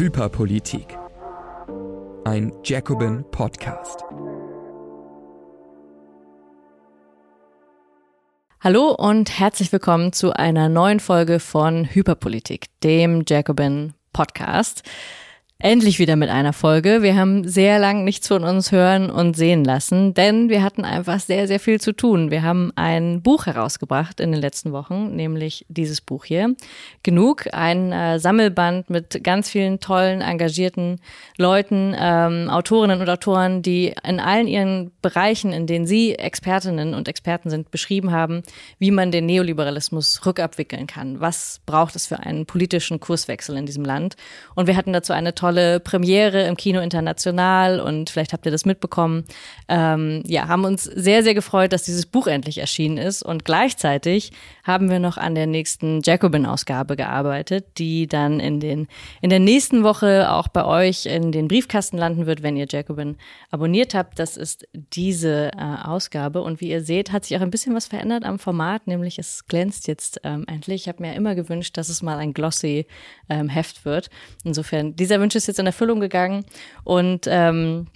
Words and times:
Hyperpolitik. 0.00 0.96
Ein 2.24 2.54
Jacobin 2.64 3.22
Podcast. 3.32 4.02
Hallo 8.60 8.94
und 8.94 9.38
herzlich 9.38 9.70
willkommen 9.72 10.14
zu 10.14 10.32
einer 10.32 10.70
neuen 10.70 11.00
Folge 11.00 11.38
von 11.38 11.84
Hyperpolitik, 11.84 12.68
dem 12.82 13.24
Jacobin 13.28 13.92
Podcast. 14.14 14.84
Endlich 15.62 15.98
wieder 15.98 16.16
mit 16.16 16.30
einer 16.30 16.54
Folge. 16.54 17.02
Wir 17.02 17.16
haben 17.16 17.46
sehr 17.46 17.78
lang 17.78 18.02
nichts 18.02 18.28
von 18.28 18.44
uns 18.44 18.72
hören 18.72 19.10
und 19.10 19.36
sehen 19.36 19.62
lassen, 19.62 20.14
denn 20.14 20.48
wir 20.48 20.62
hatten 20.62 20.86
einfach 20.86 21.20
sehr, 21.20 21.46
sehr 21.46 21.60
viel 21.60 21.78
zu 21.78 21.92
tun. 21.92 22.30
Wir 22.30 22.42
haben 22.42 22.72
ein 22.76 23.20
Buch 23.20 23.44
herausgebracht 23.44 24.20
in 24.20 24.32
den 24.32 24.40
letzten 24.40 24.72
Wochen, 24.72 25.14
nämlich 25.14 25.66
dieses 25.68 26.00
Buch 26.00 26.24
hier. 26.24 26.56
Genug, 27.02 27.52
ein 27.52 27.92
äh, 27.92 28.18
Sammelband 28.18 28.88
mit 28.88 29.22
ganz 29.22 29.50
vielen 29.50 29.80
tollen, 29.80 30.22
engagierten 30.22 30.98
Leuten, 31.36 31.94
ähm, 31.94 32.48
Autorinnen 32.48 33.02
und 33.02 33.10
Autoren, 33.10 33.60
die 33.60 33.94
in 34.02 34.18
allen 34.18 34.48
ihren 34.48 34.92
Bereichen, 35.02 35.52
in 35.52 35.66
denen 35.66 35.86
sie 35.86 36.14
Expertinnen 36.14 36.94
und 36.94 37.06
Experten 37.06 37.50
sind, 37.50 37.70
beschrieben 37.70 38.12
haben, 38.12 38.44
wie 38.78 38.90
man 38.90 39.10
den 39.12 39.26
Neoliberalismus 39.26 40.24
rückabwickeln 40.24 40.86
kann. 40.86 41.20
Was 41.20 41.60
braucht 41.66 41.96
es 41.96 42.06
für 42.06 42.20
einen 42.20 42.46
politischen 42.46 42.98
Kurswechsel 42.98 43.58
in 43.58 43.66
diesem 43.66 43.84
Land? 43.84 44.16
Und 44.54 44.66
wir 44.66 44.76
hatten 44.76 44.94
dazu 44.94 45.12
eine 45.12 45.34
tolle 45.34 45.49
tolle 45.50 45.80
Premiere 45.80 46.46
im 46.46 46.56
Kino 46.56 46.80
International 46.80 47.80
und 47.80 48.08
vielleicht 48.08 48.32
habt 48.32 48.46
ihr 48.46 48.52
das 48.52 48.64
mitbekommen. 48.64 49.24
Ähm, 49.68 50.22
ja, 50.24 50.46
haben 50.46 50.64
uns 50.64 50.84
sehr, 50.84 51.24
sehr 51.24 51.34
gefreut, 51.34 51.72
dass 51.72 51.82
dieses 51.82 52.06
Buch 52.06 52.28
endlich 52.28 52.58
erschienen 52.58 52.98
ist 52.98 53.22
und 53.22 53.44
gleichzeitig 53.44 54.30
haben 54.62 54.88
wir 54.90 55.00
noch 55.00 55.16
an 55.16 55.34
der 55.34 55.48
nächsten 55.48 56.02
Jacobin-Ausgabe 56.02 56.94
gearbeitet, 56.94 57.66
die 57.78 58.06
dann 58.06 58.38
in 58.38 58.60
den 58.60 58.86
in 59.20 59.30
der 59.30 59.40
nächsten 59.40 59.82
Woche 59.82 60.30
auch 60.30 60.46
bei 60.46 60.64
euch 60.64 61.06
in 61.06 61.32
den 61.32 61.48
Briefkasten 61.48 61.98
landen 61.98 62.26
wird, 62.26 62.44
wenn 62.44 62.56
ihr 62.56 62.66
Jacobin 62.70 63.16
abonniert 63.50 63.94
habt. 63.94 64.20
Das 64.20 64.36
ist 64.36 64.68
diese 64.72 65.50
äh, 65.56 65.84
Ausgabe 65.84 66.42
und 66.42 66.60
wie 66.60 66.70
ihr 66.70 66.84
seht, 66.84 67.10
hat 67.10 67.24
sich 67.24 67.36
auch 67.36 67.40
ein 67.42 67.50
bisschen 67.50 67.74
was 67.74 67.86
verändert 67.86 68.24
am 68.24 68.38
Format, 68.38 68.86
nämlich 68.86 69.18
es 69.18 69.46
glänzt 69.48 69.88
jetzt 69.88 70.20
ähm, 70.22 70.44
endlich. 70.46 70.82
Ich 70.82 70.88
habe 70.88 71.02
mir 71.02 71.14
immer 71.16 71.34
gewünscht, 71.34 71.76
dass 71.76 71.88
es 71.88 72.02
mal 72.02 72.18
ein 72.18 72.34
glossy 72.34 72.86
ähm, 73.28 73.48
Heft 73.48 73.84
wird. 73.84 74.10
Insofern 74.44 74.94
dieser 74.94 75.20
Wunsch 75.20 75.39
ist 75.42 75.48
jetzt 75.48 75.58
in 75.58 75.66
Erfüllung 75.66 76.00
gegangen 76.00 76.44
und 76.84 77.26
ähm, 77.28 77.86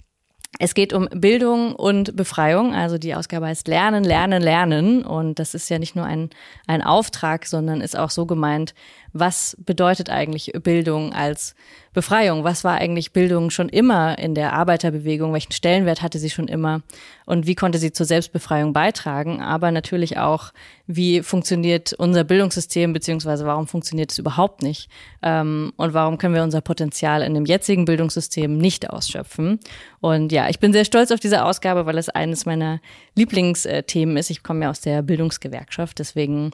es 0.57 0.73
geht 0.73 0.93
um 0.93 1.07
Bildung 1.11 1.75
und 1.75 2.15
Befreiung. 2.15 2.73
Also 2.73 2.97
die 2.97 3.13
Ausgabe 3.13 3.47
heißt 3.47 3.67
Lernen, 3.67 4.03
Lernen, 4.03 4.41
Lernen. 4.41 5.03
Und 5.03 5.39
das 5.39 5.53
ist 5.53 5.69
ja 5.69 5.79
nicht 5.79 5.95
nur 5.95 6.05
ein, 6.05 6.29
ein 6.65 6.81
Auftrag, 6.81 7.45
sondern 7.45 7.81
ist 7.81 7.97
auch 7.97 8.09
so 8.09 8.25
gemeint, 8.25 8.73
was 9.15 9.55
bedeutet 9.65 10.09
eigentlich 10.09 10.51
Bildung 10.61 11.13
als 11.13 11.55
Befreiung? 11.93 12.43
Was 12.43 12.65
war 12.65 12.75
eigentlich 12.75 13.13
Bildung 13.13 13.49
schon 13.49 13.69
immer 13.69 14.19
in 14.19 14.35
der 14.35 14.51
Arbeiterbewegung? 14.51 15.31
Welchen 15.31 15.53
Stellenwert 15.53 16.01
hatte 16.01 16.19
sie 16.19 16.29
schon 16.29 16.49
immer? 16.49 16.81
Und 17.25 17.47
wie 17.47 17.55
konnte 17.55 17.79
sie 17.79 17.93
zur 17.93 18.05
Selbstbefreiung 18.05 18.73
beitragen? 18.73 19.41
Aber 19.41 19.71
natürlich 19.71 20.17
auch, 20.17 20.51
wie 20.85 21.23
funktioniert 21.23 21.93
unser 21.93 22.25
Bildungssystem, 22.25 22.91
beziehungsweise 22.91 23.45
warum 23.45 23.67
funktioniert 23.67 24.11
es 24.11 24.19
überhaupt 24.19 24.61
nicht? 24.61 24.89
Ähm, 25.23 25.71
und 25.77 25.93
warum 25.93 26.17
können 26.17 26.35
wir 26.35 26.43
unser 26.43 26.59
Potenzial 26.59 27.21
in 27.21 27.33
dem 27.33 27.45
jetzigen 27.45 27.85
Bildungssystem 27.85 28.57
nicht 28.57 28.89
ausschöpfen? 28.89 29.61
Und 30.01 30.33
ja, 30.33 30.49
ich 30.49 30.59
bin 30.59 30.73
sehr 30.73 30.85
stolz 30.85 31.11
auf 31.11 31.21
diese 31.21 31.45
Ausgabe, 31.45 31.85
weil 31.85 31.97
es 31.97 32.09
eines 32.09 32.45
meiner 32.45 32.81
Lieblingsthemen 33.15 34.17
ist. 34.17 34.29
Ich 34.29 34.43
komme 34.43 34.65
ja 34.65 34.69
aus 34.69 34.81
der 34.81 35.01
Bildungsgewerkschaft. 35.01 35.97
Deswegen, 35.99 36.51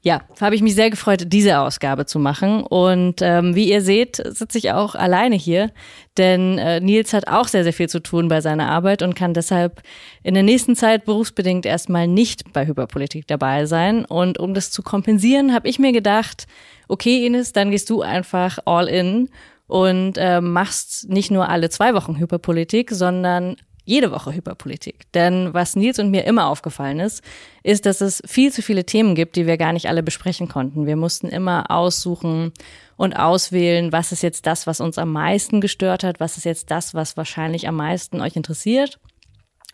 ja, 0.00 0.22
habe 0.40 0.54
ich 0.54 0.62
mich 0.62 0.74
sehr 0.74 0.88
gefreut, 0.88 1.26
diese 1.26 1.60
Ausgabe 1.60 1.89
zu 2.06 2.18
machen. 2.18 2.62
Und 2.62 3.20
ähm, 3.22 3.54
wie 3.54 3.70
ihr 3.70 3.82
seht, 3.82 4.16
sitze 4.16 4.58
ich 4.58 4.72
auch 4.72 4.94
alleine 4.94 5.36
hier, 5.36 5.70
denn 6.18 6.58
äh, 6.58 6.80
Nils 6.80 7.12
hat 7.12 7.28
auch 7.28 7.48
sehr, 7.48 7.64
sehr 7.64 7.72
viel 7.72 7.88
zu 7.88 8.00
tun 8.00 8.28
bei 8.28 8.40
seiner 8.40 8.68
Arbeit 8.68 9.02
und 9.02 9.14
kann 9.14 9.34
deshalb 9.34 9.82
in 10.22 10.34
der 10.34 10.42
nächsten 10.42 10.76
Zeit 10.76 11.04
berufsbedingt 11.04 11.66
erstmal 11.66 12.08
nicht 12.08 12.52
bei 12.52 12.66
Hyperpolitik 12.66 13.26
dabei 13.26 13.66
sein. 13.66 14.04
Und 14.04 14.38
um 14.38 14.54
das 14.54 14.70
zu 14.70 14.82
kompensieren, 14.82 15.54
habe 15.54 15.68
ich 15.68 15.78
mir 15.78 15.92
gedacht, 15.92 16.46
okay, 16.88 17.26
Ines, 17.26 17.52
dann 17.52 17.70
gehst 17.70 17.90
du 17.90 18.02
einfach 18.02 18.58
all 18.64 18.88
in 18.88 19.28
und 19.66 20.18
äh, 20.18 20.40
machst 20.40 21.08
nicht 21.08 21.30
nur 21.30 21.48
alle 21.48 21.70
zwei 21.70 21.94
Wochen 21.94 22.18
Hyperpolitik, 22.18 22.90
sondern 22.90 23.56
jede 23.90 24.12
Woche 24.12 24.32
Hyperpolitik. 24.32 25.10
Denn 25.12 25.52
was 25.52 25.74
Nils 25.74 25.98
und 25.98 26.10
mir 26.10 26.24
immer 26.24 26.46
aufgefallen 26.46 27.00
ist, 27.00 27.22
ist, 27.64 27.86
dass 27.86 28.00
es 28.00 28.22
viel 28.24 28.52
zu 28.52 28.62
viele 28.62 28.86
Themen 28.86 29.16
gibt, 29.16 29.34
die 29.34 29.46
wir 29.46 29.58
gar 29.58 29.72
nicht 29.72 29.88
alle 29.88 30.04
besprechen 30.04 30.48
konnten. 30.48 30.86
Wir 30.86 30.96
mussten 30.96 31.28
immer 31.28 31.70
aussuchen 31.70 32.52
und 32.96 33.14
auswählen, 33.14 33.90
was 33.90 34.12
ist 34.12 34.22
jetzt 34.22 34.46
das, 34.46 34.68
was 34.68 34.80
uns 34.80 34.96
am 34.96 35.12
meisten 35.12 35.60
gestört 35.60 36.04
hat, 36.04 36.20
was 36.20 36.36
ist 36.36 36.44
jetzt 36.44 36.70
das, 36.70 36.94
was 36.94 37.16
wahrscheinlich 37.16 37.66
am 37.66 37.76
meisten 37.76 38.20
euch 38.20 38.36
interessiert. 38.36 39.00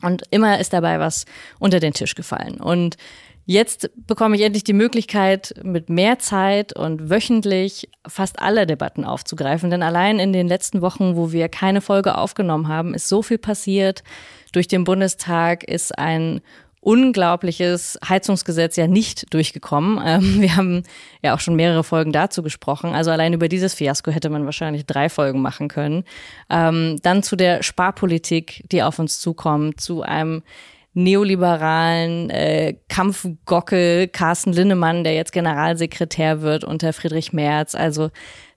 Und 0.02 0.24
immer 0.30 0.60
ist 0.60 0.72
dabei 0.72 1.00
was 1.00 1.24
unter 1.58 1.80
den 1.80 1.92
Tisch 1.92 2.14
gefallen. 2.14 2.60
Und 2.60 2.96
Jetzt 3.48 3.90
bekomme 4.08 4.34
ich 4.34 4.42
endlich 4.42 4.64
die 4.64 4.72
Möglichkeit, 4.72 5.54
mit 5.62 5.88
mehr 5.88 6.18
Zeit 6.18 6.72
und 6.72 7.10
wöchentlich 7.10 7.88
fast 8.04 8.40
alle 8.40 8.66
Debatten 8.66 9.04
aufzugreifen. 9.04 9.70
Denn 9.70 9.84
allein 9.84 10.18
in 10.18 10.32
den 10.32 10.48
letzten 10.48 10.82
Wochen, 10.82 11.14
wo 11.14 11.30
wir 11.30 11.48
keine 11.48 11.80
Folge 11.80 12.18
aufgenommen 12.18 12.66
haben, 12.66 12.92
ist 12.92 13.08
so 13.08 13.22
viel 13.22 13.38
passiert. 13.38 14.02
Durch 14.50 14.66
den 14.66 14.82
Bundestag 14.82 15.62
ist 15.62 15.96
ein 15.96 16.40
unglaubliches 16.86 17.98
Heizungsgesetz 18.08 18.76
ja 18.76 18.86
nicht 18.86 19.34
durchgekommen. 19.34 20.00
Ähm, 20.06 20.40
wir 20.40 20.54
haben 20.54 20.84
ja 21.20 21.34
auch 21.34 21.40
schon 21.40 21.56
mehrere 21.56 21.82
Folgen 21.82 22.12
dazu 22.12 22.44
gesprochen. 22.44 22.94
Also 22.94 23.10
allein 23.10 23.32
über 23.32 23.48
dieses 23.48 23.74
Fiasko 23.74 24.12
hätte 24.12 24.30
man 24.30 24.44
wahrscheinlich 24.44 24.86
drei 24.86 25.08
Folgen 25.08 25.42
machen 25.42 25.66
können. 25.66 26.04
Ähm, 26.48 27.00
dann 27.02 27.24
zu 27.24 27.34
der 27.34 27.64
Sparpolitik, 27.64 28.62
die 28.70 28.84
auf 28.84 29.00
uns 29.00 29.18
zukommt, 29.18 29.80
zu 29.80 30.02
einem 30.02 30.44
neoliberalen 30.96 32.30
äh, 32.30 32.74
Kampfgockel 32.88 34.08
Carsten 34.08 34.54
Linnemann, 34.54 35.04
der 35.04 35.14
jetzt 35.14 35.32
Generalsekretär 35.32 36.40
wird 36.40 36.64
unter 36.64 36.94
Friedrich 36.94 37.34
Merz. 37.34 37.74
Also 37.74 38.10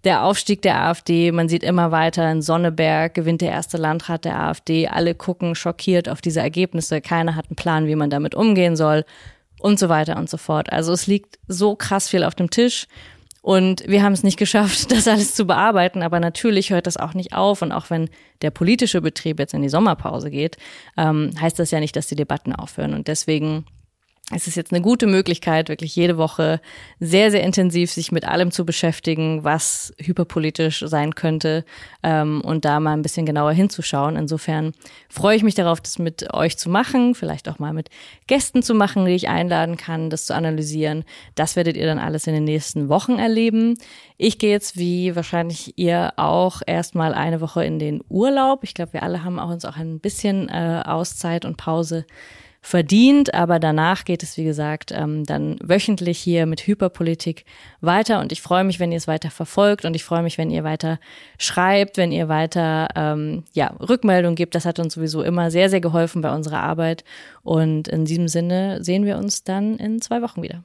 der 0.05 0.23
Aufstieg 0.23 0.61
der 0.61 0.81
AfD, 0.81 1.33
man 1.33 1.49
sieht 1.49 1.63
immer 1.63 1.91
weiter, 1.91 2.31
in 2.31 2.41
Sonneberg 2.41 3.13
gewinnt 3.13 3.41
der 3.41 3.51
erste 3.51 3.75
Landrat 3.75 4.23
der 4.23 4.39
AfD. 4.39 4.87
Alle 4.87 5.15
gucken 5.15 5.53
schockiert 5.53 6.07
auf 6.07 6.21
diese 6.21 6.39
Ergebnisse. 6.39 7.01
Keiner 7.01 7.35
hat 7.35 7.47
einen 7.49 7.57
Plan, 7.57 7.87
wie 7.87 7.95
man 7.95 8.09
damit 8.09 8.35
umgehen 8.35 8.77
soll 8.77 9.03
und 9.59 9.77
so 9.77 9.89
weiter 9.89 10.15
und 10.15 10.29
so 10.29 10.37
fort. 10.37 10.71
Also 10.71 10.93
es 10.93 11.07
liegt 11.07 11.39
so 11.49 11.75
krass 11.75 12.07
viel 12.07 12.23
auf 12.23 12.35
dem 12.35 12.49
Tisch. 12.49 12.87
Und 13.49 13.83
wir 13.87 14.03
haben 14.03 14.13
es 14.13 14.21
nicht 14.21 14.37
geschafft, 14.37 14.91
das 14.91 15.07
alles 15.07 15.33
zu 15.33 15.47
bearbeiten. 15.47 16.03
Aber 16.03 16.19
natürlich 16.19 16.69
hört 16.69 16.85
das 16.85 16.97
auch 16.97 17.15
nicht 17.15 17.33
auf. 17.33 17.63
Und 17.63 17.71
auch 17.71 17.89
wenn 17.89 18.07
der 18.43 18.51
politische 18.51 19.01
Betrieb 19.01 19.39
jetzt 19.39 19.55
in 19.55 19.63
die 19.63 19.69
Sommerpause 19.69 20.29
geht, 20.29 20.57
ähm, 20.97 21.31
heißt 21.41 21.57
das 21.57 21.71
ja 21.71 21.79
nicht, 21.79 21.95
dass 21.95 22.05
die 22.05 22.15
Debatten 22.15 22.53
aufhören. 22.53 22.93
Und 22.93 23.07
deswegen 23.07 23.65
es 24.31 24.47
ist 24.47 24.55
jetzt 24.55 24.71
eine 24.71 24.81
gute 24.81 25.07
Möglichkeit, 25.07 25.69
wirklich 25.69 25.95
jede 25.95 26.17
Woche 26.17 26.61
sehr, 26.99 27.31
sehr 27.31 27.41
intensiv 27.41 27.91
sich 27.91 28.11
mit 28.11 28.25
allem 28.25 28.51
zu 28.51 28.63
beschäftigen, 28.63 29.43
was 29.43 29.91
hyperpolitisch 29.97 30.83
sein 30.85 31.15
könnte 31.15 31.65
ähm, 32.03 32.41
und 32.41 32.63
da 32.63 32.79
mal 32.79 32.93
ein 32.93 33.01
bisschen 33.01 33.25
genauer 33.25 33.53
hinzuschauen. 33.53 34.15
Insofern 34.15 34.73
freue 35.09 35.35
ich 35.35 35.41
mich 35.41 35.55
darauf, 35.55 35.81
das 35.81 35.97
mit 35.97 36.31
euch 36.31 36.57
zu 36.57 36.69
machen, 36.69 37.15
vielleicht 37.15 37.49
auch 37.49 37.57
mal 37.57 37.73
mit 37.73 37.89
Gästen 38.27 38.61
zu 38.61 38.75
machen, 38.75 39.05
die 39.05 39.13
ich 39.13 39.29
einladen 39.29 39.77
kann, 39.77 40.11
das 40.11 40.25
zu 40.25 40.35
analysieren. 40.35 41.05
Das 41.33 41.55
werdet 41.55 41.75
ihr 41.75 41.87
dann 41.87 41.99
alles 41.99 42.27
in 42.27 42.33
den 42.33 42.43
nächsten 42.43 42.87
Wochen 42.87 43.17
erleben. 43.17 43.79
Ich 44.17 44.37
gehe 44.37 44.51
jetzt, 44.51 44.77
wie 44.77 45.15
wahrscheinlich 45.15 45.73
ihr 45.77 46.13
auch, 46.17 46.61
erstmal 46.67 47.15
eine 47.15 47.41
Woche 47.41 47.65
in 47.65 47.79
den 47.79 48.03
Urlaub. 48.09 48.63
Ich 48.63 48.75
glaube, 48.75 48.93
wir 48.93 49.01
alle 49.01 49.23
haben 49.23 49.39
auch 49.39 49.49
uns 49.49 49.65
auch 49.65 49.77
ein 49.77 49.99
bisschen 49.99 50.49
äh, 50.49 50.83
Auszeit 50.85 51.45
und 51.45 51.57
Pause 51.57 52.05
verdient. 52.61 53.33
Aber 53.33 53.59
danach 53.59 54.05
geht 54.05 54.23
es, 54.23 54.37
wie 54.37 54.43
gesagt, 54.43 54.91
ähm, 54.91 55.25
dann 55.25 55.57
wöchentlich 55.61 56.19
hier 56.19 56.45
mit 56.45 56.67
Hyperpolitik 56.67 57.45
weiter. 57.81 58.19
Und 58.19 58.31
ich 58.31 58.41
freue 58.41 58.63
mich, 58.63 58.79
wenn 58.79 58.91
ihr 58.91 58.97
es 58.97 59.07
weiter 59.07 59.31
verfolgt 59.31 59.85
und 59.85 59.95
ich 59.95 60.03
freue 60.03 60.23
mich, 60.23 60.37
wenn 60.37 60.51
ihr 60.51 60.63
weiter 60.63 60.99
schreibt, 61.37 61.97
wenn 61.97 62.11
ihr 62.11 62.27
weiter 62.27 62.89
ähm, 62.95 63.43
ja, 63.53 63.73
Rückmeldung 63.79 64.35
gibt. 64.35 64.55
Das 64.55 64.65
hat 64.65 64.79
uns 64.79 64.93
sowieso 64.93 65.23
immer 65.23 65.51
sehr, 65.51 65.69
sehr 65.69 65.81
geholfen 65.81 66.21
bei 66.21 66.33
unserer 66.33 66.61
Arbeit. 66.61 67.03
Und 67.43 67.87
in 67.87 68.05
diesem 68.05 68.27
Sinne 68.27 68.83
sehen 68.83 69.05
wir 69.05 69.17
uns 69.17 69.43
dann 69.43 69.77
in 69.77 70.01
zwei 70.01 70.21
Wochen 70.21 70.41
wieder. 70.41 70.63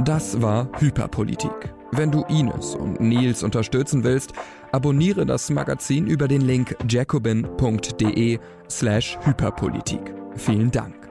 Das 0.00 0.42
war 0.42 0.68
Hyperpolitik. 0.80 1.72
Wenn 1.92 2.10
du 2.10 2.24
Ines 2.24 2.74
und 2.74 3.00
Nils 3.00 3.44
unterstützen 3.44 4.02
willst, 4.02 4.32
abonniere 4.72 5.24
das 5.24 5.50
Magazin 5.50 6.08
über 6.08 6.26
den 6.26 6.40
Link 6.40 6.76
jacobin.de 6.88 8.40
slash 8.68 9.16
Hyperpolitik. 9.24 10.12
Vielen 10.34 10.72
Dank. 10.72 11.03